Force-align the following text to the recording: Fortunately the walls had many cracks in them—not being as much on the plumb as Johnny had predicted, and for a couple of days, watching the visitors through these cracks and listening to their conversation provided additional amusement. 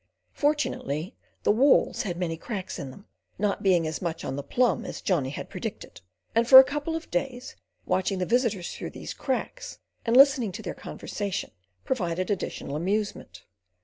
Fortunately 0.33 1.13
the 1.43 1.51
walls 1.51 2.01
had 2.01 2.17
many 2.17 2.35
cracks 2.35 2.79
in 2.79 2.89
them—not 2.89 3.61
being 3.61 3.85
as 3.85 4.01
much 4.01 4.25
on 4.25 4.35
the 4.35 4.41
plumb 4.41 4.83
as 4.83 4.99
Johnny 4.99 5.29
had 5.29 5.47
predicted, 5.47 6.01
and 6.33 6.47
for 6.47 6.57
a 6.57 6.63
couple 6.63 6.95
of 6.95 7.11
days, 7.11 7.55
watching 7.85 8.17
the 8.17 8.25
visitors 8.25 8.73
through 8.75 8.89
these 8.89 9.13
cracks 9.13 9.77
and 10.03 10.17
listening 10.17 10.51
to 10.53 10.63
their 10.63 10.73
conversation 10.73 11.51
provided 11.83 12.31
additional 12.31 12.75
amusement. 12.75 13.43